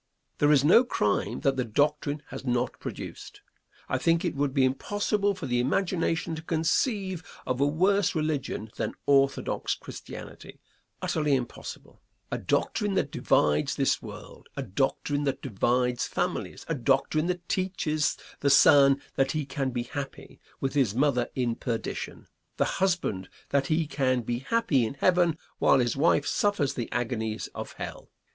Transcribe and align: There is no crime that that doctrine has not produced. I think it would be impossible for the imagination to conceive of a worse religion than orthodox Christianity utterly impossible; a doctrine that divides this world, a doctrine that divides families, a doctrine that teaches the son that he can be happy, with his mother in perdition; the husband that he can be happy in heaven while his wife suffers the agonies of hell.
There 0.39 0.51
is 0.51 0.63
no 0.63 0.83
crime 0.83 1.41
that 1.41 1.57
that 1.57 1.73
doctrine 1.75 2.23
has 2.29 2.43
not 2.43 2.79
produced. 2.79 3.41
I 3.87 3.99
think 3.99 4.25
it 4.25 4.33
would 4.33 4.51
be 4.51 4.65
impossible 4.65 5.35
for 5.35 5.45
the 5.45 5.59
imagination 5.59 6.33
to 6.33 6.41
conceive 6.41 7.23
of 7.45 7.61
a 7.61 7.67
worse 7.67 8.15
religion 8.15 8.71
than 8.77 8.95
orthodox 9.05 9.75
Christianity 9.75 10.59
utterly 11.03 11.35
impossible; 11.35 12.01
a 12.31 12.39
doctrine 12.39 12.95
that 12.95 13.11
divides 13.11 13.75
this 13.75 14.01
world, 14.01 14.49
a 14.57 14.63
doctrine 14.63 15.23
that 15.25 15.39
divides 15.43 16.07
families, 16.07 16.65
a 16.67 16.73
doctrine 16.73 17.27
that 17.27 17.47
teaches 17.47 18.17
the 18.39 18.49
son 18.49 18.99
that 19.17 19.33
he 19.33 19.45
can 19.45 19.69
be 19.69 19.83
happy, 19.83 20.39
with 20.59 20.73
his 20.73 20.95
mother 20.95 21.29
in 21.35 21.53
perdition; 21.53 22.25
the 22.57 22.65
husband 22.81 23.29
that 23.49 23.67
he 23.67 23.85
can 23.85 24.21
be 24.23 24.39
happy 24.39 24.83
in 24.83 24.95
heaven 24.95 25.37
while 25.59 25.77
his 25.77 25.95
wife 25.95 26.25
suffers 26.25 26.73
the 26.73 26.91
agonies 26.91 27.49
of 27.53 27.73
hell. 27.73 28.09